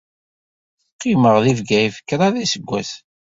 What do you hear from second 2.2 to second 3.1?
iseggasen.